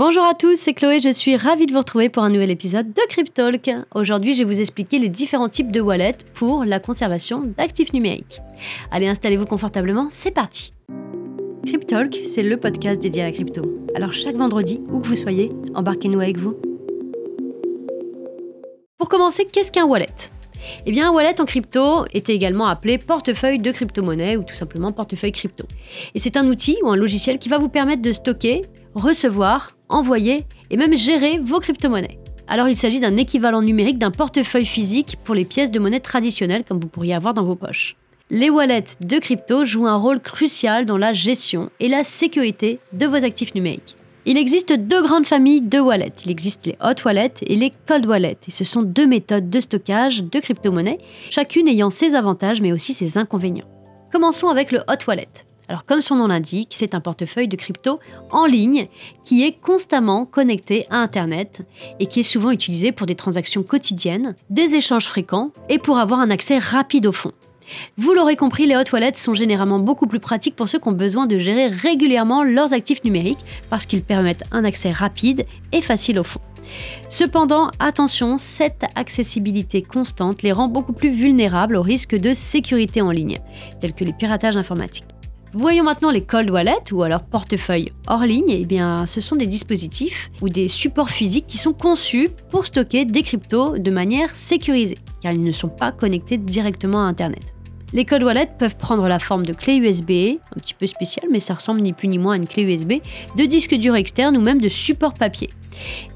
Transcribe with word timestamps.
Bonjour 0.00 0.24
à 0.24 0.32
tous, 0.32 0.56
c'est 0.58 0.72
Chloé, 0.72 0.98
je 0.98 1.12
suis 1.12 1.36
ravie 1.36 1.66
de 1.66 1.72
vous 1.72 1.80
retrouver 1.80 2.08
pour 2.08 2.22
un 2.22 2.30
nouvel 2.30 2.50
épisode 2.50 2.94
de 2.94 3.02
Cryptalk. 3.10 3.70
Aujourd'hui, 3.94 4.32
je 4.32 4.38
vais 4.38 4.44
vous 4.44 4.60
expliquer 4.62 4.98
les 4.98 5.10
différents 5.10 5.50
types 5.50 5.70
de 5.70 5.82
wallets 5.82 6.16
pour 6.32 6.64
la 6.64 6.80
conservation 6.80 7.42
d'actifs 7.58 7.92
numériques. 7.92 8.40
Allez, 8.90 9.08
installez-vous 9.08 9.44
confortablement, 9.44 10.08
c'est 10.10 10.30
parti. 10.30 10.72
Cryptalk, 11.66 12.18
c'est 12.24 12.42
le 12.42 12.56
podcast 12.56 13.02
dédié 13.02 13.20
à 13.20 13.26
la 13.26 13.32
crypto. 13.32 13.60
Alors 13.94 14.14
chaque 14.14 14.36
vendredi, 14.36 14.80
où 14.90 15.00
que 15.00 15.06
vous 15.06 15.16
soyez, 15.16 15.52
embarquez-nous 15.74 16.20
avec 16.20 16.38
vous. 16.38 16.56
Pour 18.96 19.10
commencer, 19.10 19.46
qu'est-ce 19.52 19.70
qu'un 19.70 19.84
wallet? 19.84 20.06
Eh 20.86 20.92
bien, 20.92 21.10
un 21.10 21.12
wallet 21.12 21.38
en 21.42 21.44
crypto 21.44 22.06
était 22.14 22.34
également 22.34 22.68
appelé 22.68 22.96
portefeuille 22.96 23.58
de 23.58 23.70
crypto-monnaie 23.70 24.38
ou 24.38 24.44
tout 24.44 24.54
simplement 24.54 24.92
portefeuille 24.92 25.32
crypto. 25.32 25.66
Et 26.14 26.18
c'est 26.18 26.38
un 26.38 26.46
outil 26.46 26.78
ou 26.84 26.88
un 26.88 26.96
logiciel 26.96 27.38
qui 27.38 27.50
va 27.50 27.58
vous 27.58 27.68
permettre 27.68 28.00
de 28.00 28.12
stocker, 28.12 28.62
recevoir, 28.94 29.72
envoyer 29.90 30.44
et 30.70 30.76
même 30.76 30.96
gérer 30.96 31.38
vos 31.38 31.60
crypto-monnaies. 31.60 32.18
Alors 32.48 32.68
il 32.68 32.76
s'agit 32.76 33.00
d'un 33.00 33.16
équivalent 33.16 33.62
numérique 33.62 33.98
d'un 33.98 34.10
portefeuille 34.10 34.66
physique 34.66 35.16
pour 35.24 35.34
les 35.34 35.44
pièces 35.44 35.70
de 35.70 35.78
monnaie 35.78 36.00
traditionnelles 36.00 36.64
comme 36.64 36.80
vous 36.80 36.88
pourriez 36.88 37.14
avoir 37.14 37.34
dans 37.34 37.44
vos 37.44 37.54
poches. 37.54 37.96
Les 38.30 38.50
wallets 38.50 38.96
de 39.00 39.18
crypto 39.18 39.64
jouent 39.64 39.86
un 39.86 39.96
rôle 39.96 40.20
crucial 40.20 40.84
dans 40.84 40.98
la 40.98 41.12
gestion 41.12 41.70
et 41.80 41.88
la 41.88 42.04
sécurité 42.04 42.78
de 42.92 43.06
vos 43.06 43.24
actifs 43.24 43.54
numériques. 43.54 43.96
Il 44.26 44.36
existe 44.36 44.72
deux 44.72 45.02
grandes 45.02 45.26
familles 45.26 45.62
de 45.62 45.80
wallets. 45.80 46.12
Il 46.24 46.30
existe 46.30 46.66
les 46.66 46.76
hot 46.82 47.02
wallets 47.04 47.34
et 47.42 47.56
les 47.56 47.72
cold 47.86 48.06
wallets. 48.06 48.38
Et 48.46 48.50
ce 48.50 48.64
sont 48.64 48.82
deux 48.82 49.06
méthodes 49.06 49.48
de 49.48 49.60
stockage 49.60 50.22
de 50.22 50.38
crypto-monnaies, 50.38 50.98
chacune 51.30 51.66
ayant 51.68 51.90
ses 51.90 52.14
avantages 52.14 52.60
mais 52.60 52.72
aussi 52.72 52.92
ses 52.92 53.18
inconvénients. 53.18 53.68
Commençons 54.12 54.48
avec 54.48 54.72
le 54.72 54.80
hot 54.80 55.04
wallet. 55.06 55.28
Alors 55.70 55.84
comme 55.84 56.00
son 56.00 56.16
nom 56.16 56.26
l'indique, 56.26 56.72
c'est 56.76 56.96
un 56.96 57.00
portefeuille 57.00 57.46
de 57.46 57.54
crypto 57.54 58.00
en 58.32 58.44
ligne 58.44 58.88
qui 59.22 59.44
est 59.44 59.52
constamment 59.52 60.26
connecté 60.26 60.84
à 60.90 60.96
Internet 60.96 61.62
et 62.00 62.06
qui 62.06 62.18
est 62.18 62.24
souvent 62.24 62.50
utilisé 62.50 62.90
pour 62.90 63.06
des 63.06 63.14
transactions 63.14 63.62
quotidiennes, 63.62 64.34
des 64.50 64.74
échanges 64.74 65.06
fréquents 65.06 65.52
et 65.68 65.78
pour 65.78 65.98
avoir 65.98 66.18
un 66.18 66.30
accès 66.30 66.58
rapide 66.58 67.06
au 67.06 67.12
fonds. 67.12 67.30
Vous 67.96 68.12
l'aurez 68.12 68.34
compris, 68.34 68.66
les 68.66 68.74
hot 68.74 68.92
wallets 68.92 69.12
sont 69.14 69.34
généralement 69.34 69.78
beaucoup 69.78 70.08
plus 70.08 70.18
pratiques 70.18 70.56
pour 70.56 70.68
ceux 70.68 70.80
qui 70.80 70.88
ont 70.88 70.92
besoin 70.92 71.28
de 71.28 71.38
gérer 71.38 71.68
régulièrement 71.68 72.42
leurs 72.42 72.74
actifs 72.74 73.04
numériques 73.04 73.38
parce 73.70 73.86
qu'ils 73.86 74.02
permettent 74.02 74.42
un 74.50 74.64
accès 74.64 74.90
rapide 74.90 75.46
et 75.70 75.82
facile 75.82 76.18
au 76.18 76.24
fonds. 76.24 76.42
Cependant, 77.10 77.70
attention, 77.78 78.38
cette 78.38 78.86
accessibilité 78.96 79.82
constante 79.82 80.42
les 80.42 80.50
rend 80.50 80.66
beaucoup 80.66 80.94
plus 80.94 81.12
vulnérables 81.12 81.76
aux 81.76 81.82
risques 81.82 82.16
de 82.16 82.34
sécurité 82.34 83.02
en 83.02 83.12
ligne, 83.12 83.38
tels 83.80 83.94
que 83.94 84.02
les 84.02 84.12
piratages 84.12 84.56
informatiques. 84.56 85.06
Voyons 85.52 85.82
maintenant 85.82 86.12
les 86.12 86.20
cold 86.20 86.48
wallets 86.48 86.92
ou 86.92 87.02
alors 87.02 87.22
portefeuilles 87.22 87.92
hors 88.06 88.24
ligne. 88.24 88.50
Eh 88.50 88.64
bien, 88.66 89.04
ce 89.06 89.20
sont 89.20 89.34
des 89.34 89.46
dispositifs 89.46 90.30
ou 90.42 90.48
des 90.48 90.68
supports 90.68 91.10
physiques 91.10 91.48
qui 91.48 91.58
sont 91.58 91.72
conçus 91.72 92.28
pour 92.50 92.66
stocker 92.66 93.04
des 93.04 93.24
cryptos 93.24 93.76
de 93.76 93.90
manière 93.90 94.36
sécurisée, 94.36 94.98
car 95.20 95.32
ils 95.32 95.42
ne 95.42 95.50
sont 95.50 95.68
pas 95.68 95.90
connectés 95.90 96.38
directement 96.38 97.00
à 97.00 97.08
Internet. 97.08 97.42
Les 97.92 98.04
cold 98.04 98.22
wallets 98.22 98.52
peuvent 98.56 98.76
prendre 98.76 99.08
la 99.08 99.18
forme 99.18 99.44
de 99.44 99.52
clés 99.52 99.78
USB, 99.78 100.38
un 100.54 100.60
petit 100.60 100.74
peu 100.74 100.86
spéciales, 100.86 101.28
mais 101.32 101.40
ça 101.40 101.54
ressemble 101.54 101.80
ni 101.80 101.92
plus 101.92 102.06
ni 102.06 102.18
moins 102.18 102.34
à 102.34 102.36
une 102.36 102.46
clé 102.46 102.62
USB, 102.62 103.02
de 103.36 103.44
disques 103.44 103.74
durs 103.74 103.96
externes 103.96 104.36
ou 104.36 104.40
même 104.40 104.60
de 104.60 104.68
supports 104.68 105.14
papier. 105.14 105.50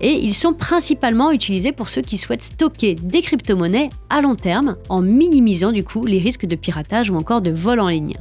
Et 0.01 0.13
ils 0.13 0.35
sont 0.35 0.53
principalement 0.53 1.33
utilisés 1.33 1.73
pour 1.73 1.89
ceux 1.89 2.03
qui 2.03 2.19
souhaitent 2.19 2.45
stocker 2.45 2.95
des 2.95 3.23
crypto-monnaies 3.23 3.89
à 4.11 4.21
long 4.21 4.37
terme, 4.37 4.77
en 4.89 5.03
minimisant 5.03 5.73
du 5.73 5.83
coup 5.83 6.07
les 6.07 6.21
risques 6.21 6.47
de 6.47 6.55
piratage 6.55 7.11
ou 7.11 7.17
encore 7.17 7.43
de 7.43 7.51
vol 7.51 7.81
en 7.81 7.89
ligne. 7.89 8.15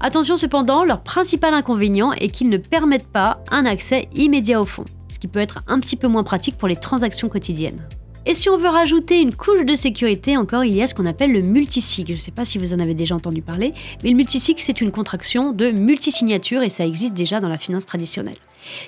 Attention 0.00 0.36
cependant, 0.36 0.84
leur 0.84 1.02
principal 1.02 1.54
inconvénient 1.54 2.12
est 2.12 2.28
qu'ils 2.28 2.48
ne 2.48 2.56
permettent 2.56 3.08
pas 3.08 3.42
un 3.50 3.66
accès 3.66 4.08
immédiat 4.14 4.60
au 4.60 4.64
fonds, 4.64 4.84
ce 5.08 5.18
qui 5.18 5.26
peut 5.26 5.40
être 5.40 5.60
un 5.66 5.80
petit 5.80 5.96
peu 5.96 6.06
moins 6.06 6.22
pratique 6.22 6.56
pour 6.56 6.68
les 6.68 6.76
transactions 6.76 7.28
quotidiennes. 7.28 7.88
Et 8.24 8.34
si 8.34 8.48
on 8.48 8.56
veut 8.56 8.68
rajouter 8.68 9.20
une 9.20 9.34
couche 9.34 9.64
de 9.64 9.74
sécurité, 9.74 10.36
encore 10.36 10.62
il 10.62 10.74
y 10.74 10.82
a 10.82 10.86
ce 10.86 10.94
qu'on 10.94 11.06
appelle 11.06 11.32
le 11.32 11.40
multisig. 11.40 12.08
Je 12.08 12.12
ne 12.12 12.18
sais 12.18 12.30
pas 12.30 12.44
si 12.44 12.58
vous 12.58 12.74
en 12.74 12.78
avez 12.78 12.94
déjà 12.94 13.16
entendu 13.16 13.42
parler, 13.42 13.74
mais 14.04 14.10
le 14.10 14.16
multisig 14.16 14.58
c'est 14.60 14.80
une 14.80 14.92
contraction 14.92 15.52
de 15.52 15.70
multisignature 15.70 16.62
et 16.62 16.68
ça 16.68 16.86
existe 16.86 17.14
déjà 17.14 17.40
dans 17.40 17.48
la 17.48 17.58
finance 17.58 17.86
traditionnelle. 17.86 18.36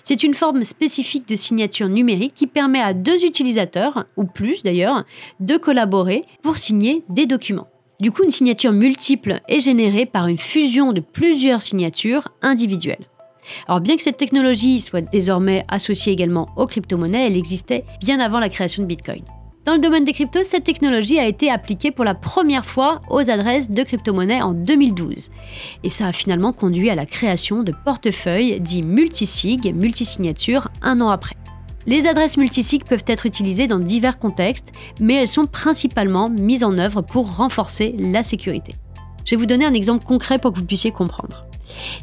C'est 0.05 0.23
une 0.23 0.35
forme 0.35 0.63
spécifique 0.63 1.27
de 1.27 1.35
signature 1.35 1.89
numérique 1.89 2.35
qui 2.35 2.47
permet 2.47 2.81
à 2.81 2.95
deux 2.95 3.25
utilisateurs, 3.25 4.05
ou 4.17 4.25
plus 4.25 4.63
d'ailleurs, 4.63 5.05
de 5.41 5.57
collaborer 5.57 6.23
pour 6.43 6.59
signer 6.59 7.03
des 7.09 7.27
documents. 7.27 7.69
Du 8.01 8.11
coup, 8.11 8.25
une 8.25 8.31
signature 8.31 8.73
multiple 8.73 9.41
est 9.47 9.61
générée 9.61 10.07
par 10.07 10.27
une 10.27 10.39
fusion 10.39 10.93
de 10.93 11.01
plusieurs 11.01 11.61
signatures 11.61 12.29
individuelles. 12.41 13.07
Alors 13.69 13.81
bien 13.81 13.97
que 13.97 14.03
cette 14.03 14.17
technologie 14.17 14.81
soit 14.81 15.03
désormais 15.03 15.65
associée 15.69 16.13
également 16.13 16.49
aux 16.57 16.67
crypto-monnaies, 16.67 17.27
elle 17.27 17.37
existait 17.37 17.85
bien 18.01 18.19
avant 18.19 18.39
la 18.39 18.49
création 18.49 18.83
de 18.83 18.89
Bitcoin. 18.89 19.23
Dans 19.67 19.75
le 19.75 19.81
domaine 19.81 20.05
des 20.05 20.15
cryptos, 20.15 20.43
cette 20.43 20.65
technologie 20.65 21.19
a 21.19 21.27
été 21.27 21.51
appliquée 21.51 21.91
pour 21.91 22.07
la 22.07 22.15
première 22.15 22.65
fois 22.65 23.03
aux 23.11 23.31
adresses 23.31 23.71
de 23.71 23.83
crypto-monnaies 23.83 24.41
en 24.41 24.55
2012. 24.55 25.31
Et 25.85 25.91
ça 25.91 26.07
a 26.07 26.13
finalement 26.13 26.55
conduit 26.55 26.89
à 26.89 26.95
la 26.95 27.05
création 27.05 27.63
de 27.63 27.75
portefeuilles 27.85 28.61
dits 28.61 28.83
multisig, 28.83 29.75
multisignatures, 29.75 30.69
un 30.81 31.03
an 31.03 31.11
après. 31.11 31.37
Les 31.87 32.07
adresses 32.07 32.37
multisig 32.37 32.85
peuvent 32.85 33.05
être 33.07 33.25
utilisées 33.25 33.67
dans 33.67 33.79
divers 33.79 34.19
contextes, 34.19 34.73
mais 35.01 35.15
elles 35.15 35.29
sont 35.29 35.47
principalement 35.47 36.29
mises 36.29 36.63
en 36.63 36.77
œuvre 36.77 37.01
pour 37.01 37.37
renforcer 37.37 37.95
la 37.99 38.23
sécurité. 38.23 38.75
Je 39.25 39.31
vais 39.31 39.41
vous 39.41 39.47
donner 39.47 39.65
un 39.65 39.73
exemple 39.73 40.05
concret 40.05 40.39
pour 40.39 40.53
que 40.53 40.59
vous 40.59 40.67
puissiez 40.67 40.93
comprendre. 40.93 41.47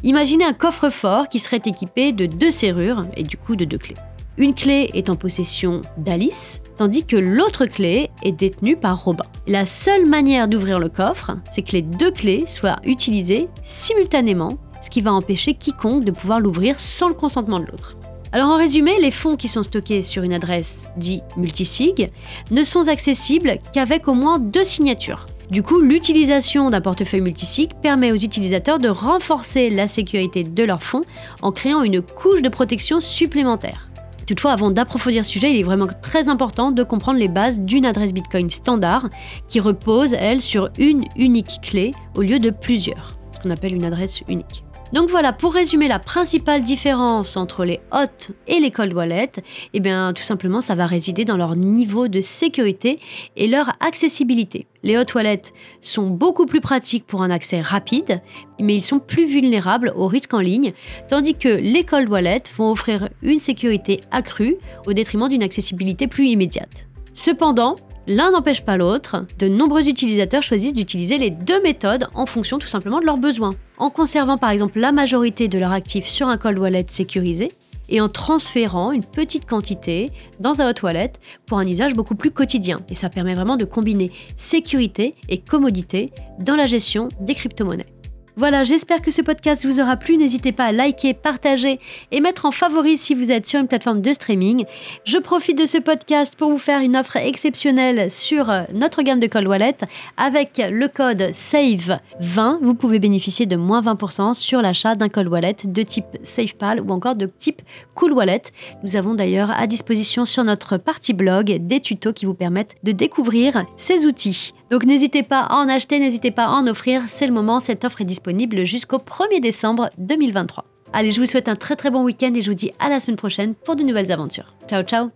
Imaginez 0.03 0.45
un 0.45 0.53
coffre-fort 0.53 1.29
qui 1.29 1.39
serait 1.39 1.61
équipé 1.63 2.11
de 2.11 2.25
deux 2.25 2.51
serrures 2.51 3.05
et 3.15 3.23
du 3.23 3.37
coup 3.37 3.55
de 3.55 3.65
deux 3.65 3.77
clés. 3.77 3.95
Une 4.37 4.53
clé 4.53 4.89
est 4.93 5.09
en 5.09 5.15
possession 5.15 5.81
d'Alice, 5.97 6.61
tandis 6.77 7.05
que 7.05 7.15
l'autre 7.15 7.65
clé 7.65 8.11
est 8.23 8.31
détenue 8.31 8.77
par 8.77 9.03
Robin. 9.03 9.25
La 9.47 9.65
seule 9.65 10.05
manière 10.05 10.47
d'ouvrir 10.47 10.79
le 10.79 10.89
coffre, 10.89 11.37
c'est 11.51 11.63
que 11.63 11.71
les 11.71 11.81
deux 11.81 12.11
clés 12.11 12.45
soient 12.47 12.77
utilisées 12.83 13.47
simultanément, 13.63 14.57
ce 14.81 14.89
qui 14.89 15.01
va 15.01 15.13
empêcher 15.13 15.55
quiconque 15.55 16.05
de 16.05 16.11
pouvoir 16.11 16.39
l'ouvrir 16.39 16.79
sans 16.79 17.07
le 17.07 17.15
consentement 17.15 17.59
de 17.59 17.65
l'autre. 17.65 17.97
Alors 18.31 18.49
en 18.49 18.57
résumé, 18.57 18.99
les 18.99 19.11
fonds 19.11 19.37
qui 19.37 19.47
sont 19.47 19.63
stockés 19.63 20.03
sur 20.03 20.23
une 20.23 20.33
adresse 20.33 20.87
dit 20.97 21.21
multisig 21.37 22.11
ne 22.51 22.63
sont 22.63 22.87
accessibles 22.89 23.57
qu'avec 23.73 24.07
au 24.07 24.13
moins 24.13 24.37
deux 24.37 24.65
signatures. 24.65 25.25
Du 25.49 25.63
coup, 25.63 25.79
l'utilisation 25.79 26.69
d'un 26.69 26.81
portefeuille 26.81 27.21
multisig 27.21 27.71
permet 27.81 28.11
aux 28.11 28.17
utilisateurs 28.17 28.79
de 28.79 28.89
renforcer 28.89 29.69
la 29.69 29.87
sécurité 29.87 30.43
de 30.43 30.63
leurs 30.63 30.83
fonds 30.83 31.03
en 31.41 31.53
créant 31.53 31.83
une 31.83 32.01
couche 32.01 32.41
de 32.41 32.49
protection 32.49 32.99
supplémentaire. 32.99 33.89
Toutefois, 34.25 34.51
avant 34.51 34.71
d'approfondir 34.71 35.23
ce 35.23 35.31
sujet, 35.31 35.51
il 35.51 35.57
est 35.57 35.63
vraiment 35.63 35.87
très 36.01 36.27
important 36.27 36.71
de 36.71 36.83
comprendre 36.83 37.17
les 37.17 37.29
bases 37.29 37.61
d'une 37.61 37.85
adresse 37.85 38.11
Bitcoin 38.11 38.49
standard 38.49 39.07
qui 39.47 39.61
repose, 39.61 40.13
elle, 40.13 40.41
sur 40.41 40.69
une 40.77 41.05
unique 41.15 41.59
clé 41.61 41.93
au 42.13 42.23
lieu 42.23 42.39
de 42.39 42.49
plusieurs, 42.49 43.15
ce 43.33 43.39
qu'on 43.39 43.51
appelle 43.51 43.73
une 43.73 43.85
adresse 43.85 44.21
unique. 44.27 44.65
Donc 44.93 45.09
voilà, 45.09 45.33
pour 45.33 45.53
résumer 45.53 45.87
la 45.87 45.99
principale 45.99 46.63
différence 46.63 47.35
entre 47.35 47.65
les 47.65 47.81
hot 47.91 48.33
et 48.47 48.59
les 48.59 48.71
cold 48.71 48.93
wallets, 48.93 49.31
eh 49.73 49.79
bien 49.79 50.13
tout 50.13 50.23
simplement 50.23 50.61
ça 50.61 50.75
va 50.75 50.85
résider 50.85 51.25
dans 51.25 51.35
leur 51.35 51.55
niveau 51.55 52.07
de 52.07 52.21
sécurité 52.21 52.99
et 53.35 53.47
leur 53.47 53.71
accessibilité. 53.81 54.65
Les 54.83 54.97
hot 54.97 55.03
wallets 55.13 55.41
sont 55.81 56.07
beaucoup 56.07 56.45
plus 56.45 56.61
pratiques 56.61 57.05
pour 57.05 57.21
un 57.21 57.29
accès 57.29 57.59
rapide, 57.59 58.21
mais 58.61 58.75
ils 58.75 58.83
sont 58.83 58.99
plus 58.99 59.25
vulnérables 59.25 59.91
aux 59.95 60.07
risques 60.07 60.33
en 60.33 60.39
ligne, 60.39 60.73
tandis 61.09 61.35
que 61.35 61.49
les 61.49 61.83
cold 61.83 62.09
wallets 62.09 62.43
vont 62.55 62.71
offrir 62.71 63.09
une 63.21 63.39
sécurité 63.39 63.99
accrue 64.11 64.55
au 64.85 64.93
détriment 64.93 65.27
d'une 65.27 65.43
accessibilité 65.43 66.07
plus 66.07 66.27
immédiate. 66.27 66.87
Cependant, 67.13 67.75
L'un 68.09 68.31
n'empêche 68.31 68.63
pas 68.63 68.77
l'autre. 68.77 69.25
De 69.37 69.49
nombreux 69.49 69.89
utilisateurs 69.89 70.41
choisissent 70.41 70.71
d'utiliser 70.71 71.17
les 71.17 71.29
deux 71.29 71.61
méthodes 71.61 72.07
en 72.15 72.25
fonction 72.25 72.57
tout 72.57 72.67
simplement 72.67 73.01
de 73.01 73.05
leurs 73.05 73.17
besoins. 73.17 73.53
En 73.77 73.89
conservant 73.89 74.37
par 74.37 74.51
exemple 74.51 74.79
la 74.79 74.93
majorité 74.93 75.49
de 75.49 75.59
leurs 75.59 75.73
actifs 75.73 76.07
sur 76.07 76.29
un 76.29 76.37
cold 76.37 76.57
wallet 76.57 76.85
sécurisé 76.87 77.51
et 77.89 77.99
en 77.99 78.07
transférant 78.07 78.93
une 78.93 79.03
petite 79.03 79.45
quantité 79.45 80.09
dans 80.39 80.61
un 80.61 80.69
hot 80.69 80.83
wallet 80.83 81.11
pour 81.45 81.57
un 81.57 81.67
usage 81.67 81.95
beaucoup 81.95 82.15
plus 82.15 82.31
quotidien. 82.31 82.79
Et 82.89 82.95
ça 82.95 83.09
permet 83.09 83.33
vraiment 83.33 83.57
de 83.57 83.65
combiner 83.65 84.11
sécurité 84.37 85.15
et 85.27 85.39
commodité 85.39 86.11
dans 86.39 86.55
la 86.55 86.65
gestion 86.65 87.09
des 87.19 87.35
crypto-monnaies. 87.35 87.96
Voilà, 88.39 88.63
j'espère 88.63 89.01
que 89.01 89.09
ce 89.09 89.23
podcast 89.23 89.65
vous 89.65 89.79
aura 89.79 89.97
plu. 89.97 90.15
N'hésitez 90.15 90.51
pas 90.51 90.65
à 90.65 90.71
liker, 90.71 91.15
partager 91.15 91.79
et 92.11 92.21
mettre 92.21 92.45
en 92.45 92.51
favori 92.51 92.95
si 92.95 93.15
vous 93.15 93.31
êtes 93.31 93.47
sur 93.47 93.59
une 93.59 93.67
plateforme 93.67 93.99
de 93.99 94.13
streaming. 94.13 94.63
Je 95.05 95.17
profite 95.17 95.57
de 95.57 95.65
ce 95.65 95.79
podcast 95.79 96.35
pour 96.35 96.51
vous 96.51 96.59
faire 96.59 96.81
une 96.81 96.95
offre 96.95 97.15
exceptionnelle 97.15 98.11
sur 98.11 98.51
euh, 98.51 98.61
notre 98.75 99.01
gamme 99.01 99.19
de 99.19 99.25
Cold 99.25 99.47
Wallet. 99.47 99.77
Avec 100.17 100.61
le 100.69 100.87
code 100.87 101.31
SAVE20, 101.31 102.59
vous 102.61 102.75
pouvez 102.75 102.99
bénéficier 102.99 103.47
de 103.47 103.55
moins 103.55 103.81
20% 103.81 104.35
sur 104.35 104.61
l'achat 104.61 104.93
d'un 104.93 105.09
Cold 105.09 105.29
Wallet 105.29 105.57
de 105.63 105.81
type 105.81 106.05
SafePal 106.21 106.79
ou 106.79 106.91
encore 106.91 107.15
de 107.15 107.25
type 107.25 107.63
Cool 107.95 108.13
Wallet. 108.13 108.43
Nous 108.83 108.95
avons 108.97 109.15
d'ailleurs 109.15 109.49
à 109.49 109.65
disposition 109.65 110.25
sur 110.25 110.43
notre 110.43 110.77
partie 110.77 111.13
blog 111.13 111.57
des 111.61 111.79
tutos 111.79 112.13
qui 112.13 112.27
vous 112.27 112.35
permettent 112.35 112.75
de 112.83 112.91
découvrir 112.91 113.65
ces 113.77 114.05
outils. 114.05 114.53
Donc 114.69 114.83
n'hésitez 114.83 115.23
pas 115.23 115.41
à 115.41 115.55
en 115.57 115.69
acheter, 115.69 115.99
n'hésitez 115.99 116.31
pas 116.31 116.45
à 116.45 116.49
en 116.49 116.67
offrir. 116.67 117.03
C'est 117.07 117.27
le 117.27 117.33
moment, 117.33 117.59
cette 117.59 117.85
offre 117.85 118.01
est 118.01 118.05
disponible 118.05 118.65
jusqu'au 118.65 118.97
1er 118.97 119.39
décembre 119.39 119.89
2023. 119.97 120.65
Allez, 120.93 121.11
je 121.11 121.19
vous 121.19 121.25
souhaite 121.25 121.49
un 121.49 121.55
très 121.55 121.75
très 121.75 121.91
bon 121.91 122.03
week-end 122.03 122.31
et 122.33 122.41
je 122.41 122.49
vous 122.49 122.55
dis 122.55 122.71
à 122.79 122.89
la 122.89 122.99
semaine 122.99 123.17
prochaine 123.17 123.55
pour 123.55 123.75
de 123.75 123.83
nouvelles 123.83 124.11
aventures. 124.11 124.53
Ciao 124.67 124.83
ciao 124.83 125.09